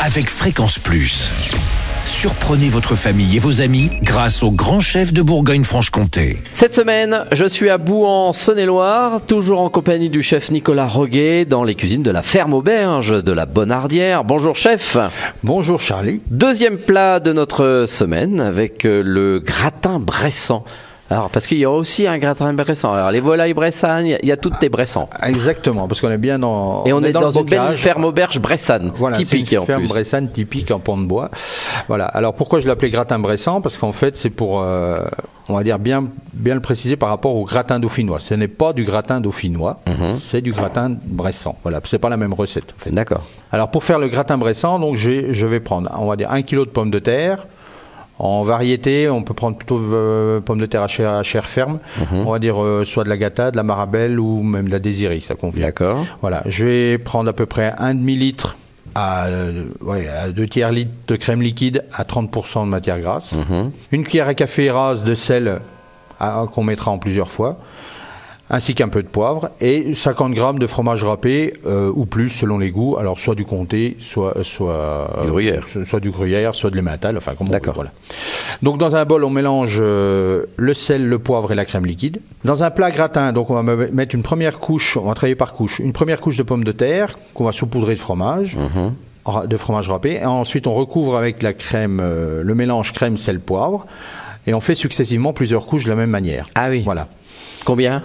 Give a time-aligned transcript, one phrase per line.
[0.00, 1.30] avec Fréquence Plus.
[2.04, 6.38] Surprenez votre famille et vos amis grâce au grand chef de Bourgogne-Franche-Comté.
[6.52, 11.64] Cette semaine, je suis à Bouan, Saône-et-Loire, toujours en compagnie du chef Nicolas Roguet dans
[11.64, 14.24] les cuisines de la ferme auberge de la Bonardière.
[14.24, 14.96] Bonjour chef.
[15.42, 16.20] Bonjour Charlie.
[16.30, 20.64] Deuxième plat de notre semaine avec euh, le gratin bressant.
[21.14, 22.92] Alors, parce qu'il y a aussi un gratin bressant.
[22.92, 25.08] Alors, les volailles bressanes, il y a toutes les bressans.
[25.24, 26.82] Exactement, parce qu'on est bien dans.
[26.86, 29.88] Et on, est, dans, une belle ferme auberge bressane, Voilà, typique une en ferme plus.
[29.90, 31.30] bressane typique en pont de bois.
[31.86, 32.06] Voilà.
[32.06, 35.04] Alors pourquoi je l'appelais gratin bressant Parce qu'en fait, c'est pour, euh,
[35.48, 38.18] on va dire bien, bien le préciser par rapport au gratin dauphinois.
[38.18, 40.16] Ce n'est pas du gratin dauphinois, Mhm.
[40.18, 41.56] c'est du gratin bressant.
[41.62, 42.74] Voilà, c'est pas la même recette.
[42.76, 42.90] En fait.
[42.90, 43.22] D'accord.
[43.52, 46.64] Alors pour faire le gratin bressant, donc je vais prendre, on va dire, un kilo
[46.64, 47.46] de pommes de terre.
[48.18, 51.78] En variété, on peut prendre plutôt euh, pommes de terre à chair, à chair ferme.
[51.98, 52.26] Mhm.
[52.26, 54.78] On va dire euh, soit de la gâta, de la marabelle ou même de la
[54.78, 55.66] désirée, ça convient.
[55.66, 56.04] D'accord.
[56.20, 58.56] Voilà, je vais prendre à peu près un demi-litre
[58.94, 63.32] à, euh, ouais, à deux tiers litres de crème liquide à 30% de matière grasse.
[63.32, 63.72] Mhm.
[63.90, 65.58] Une cuillère à café rase de sel
[66.20, 67.58] à- qu'on mettra en plusieurs fois,
[68.50, 72.58] ainsi qu'un peu de poivre et 50 grammes de fromage râpé euh, ou plus selon
[72.58, 72.96] les goûts.
[72.98, 75.64] Alors soit du comté, soit soit Du gruyère.
[75.66, 77.74] soit- soit du gruyère, soit de l'emmental, enfin comme on veut, D'accord.
[77.74, 77.90] voilà.
[78.62, 82.20] Donc dans un bol, on mélange euh, le sel, le poivre et la crème liquide.
[82.44, 85.34] Dans un plat gratin, donc on va me- mettre une première couche, on va travailler
[85.36, 88.58] par couche, une première couche de pommes de terre qu'on va saupoudrer de fromage,
[89.24, 90.18] ra- de fromage râpé.
[90.20, 93.86] Et ensuite, on recouvre avec la crème, euh, le mélange crème, sel, poivre.
[94.46, 96.46] Et on fait successivement plusieurs couches de la même manière.
[96.54, 96.82] Ah oui.
[96.84, 97.08] Voilà.
[97.64, 98.02] Combien?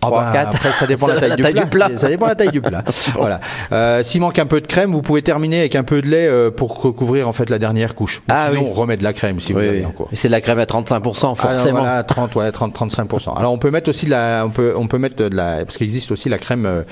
[0.00, 1.88] Ah 3, bah, 4 Après, ça dépend de la taille, du, plat.
[1.96, 2.84] Ça dépend de la taille du plat.
[3.14, 3.40] Voilà.
[3.72, 6.26] Euh, S'il manque un peu de crème, vous pouvez terminer avec un peu de lait
[6.28, 8.18] euh, pour recouvrir en fait la dernière couche.
[8.18, 8.68] Ou Ah sinon, oui.
[8.70, 10.08] on remet de la crème si vous Oui, encore.
[10.12, 11.80] Et C'est de la crème à 35%, Ah, forcément.
[11.80, 13.36] voilà, 30, ouais, 30, 35%.
[13.36, 15.76] Alors on peut mettre aussi de la, on peut, on peut mettre de la, parce
[15.76, 16.82] qu'il existe aussi la crème, euh,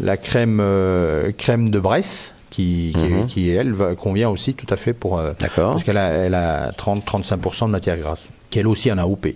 [0.00, 2.32] la crème, euh, crème de Bresse.
[2.50, 3.26] Qui, qui, Mhm.
[3.26, 5.72] qui, elle va- convient aussi tout à fait pour euh, D'accord.
[5.72, 9.34] parce qu'elle a, elle a 30-35% de matière grasse qui elle aussi en a AOP.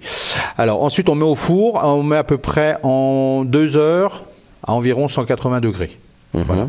[0.57, 4.23] Alors ensuite on met au four, on met à peu près en deux heures
[4.63, 5.99] à environ 180 degrés.
[6.35, 6.43] Mhm.
[6.45, 6.69] Voilà.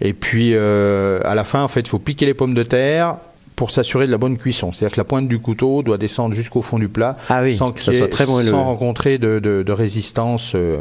[0.00, 3.16] Et puis euh, à la fin, en fait, il faut piquer les pommes de terre
[3.56, 4.70] pour s'assurer de la bonne cuisson.
[4.72, 7.72] C'est-à-dire que la pointe du couteau doit descendre jusqu'au fond du plat Ah oui, sans
[7.72, 8.50] que ça ait- soit très moelleux.
[8.50, 10.78] sans rencontrer de, de- de résistance euh,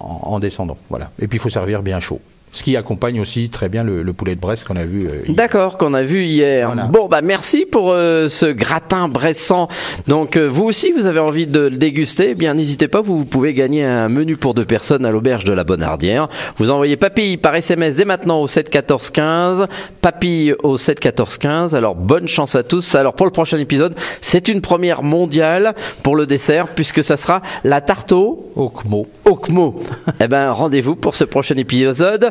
[0.00, 0.76] en, en descendant.
[0.90, 1.10] Voilà.
[1.20, 2.20] Et puis il faut servir bien chaud.
[2.54, 5.06] Ce qui accompagne aussi très bien le, le poulet de Brest qu'on a vu.
[5.08, 5.34] euh, hier.
[5.34, 6.66] D'accord, qu'on a vu hier.
[6.68, 6.84] Voilà.
[6.84, 9.68] Bon, bah merci pour euh, ce gratin bressant.
[10.06, 13.16] Donc, euh, vous aussi, vous avez envie de le déguster, eh bien n'hésitez pas, vous,
[13.16, 16.28] vous pouvez gagner un menu pour deux personnes à l'auberge de la Bonardière.
[16.58, 19.66] Vous envoyez papille par SMS dès maintenant au 7 14 15,
[20.02, 21.74] papille au 7 14 15.
[21.74, 22.94] Alors, bonne chance à tous.
[22.94, 27.40] Alors, pour le prochain épisode, c'est une première mondiale pour le dessert, puisque ça sera
[27.64, 29.06] la tarte au Okmo.
[29.24, 29.80] Okmo.
[30.20, 32.30] eh ben, rendez-vous pour ce prochain épisode.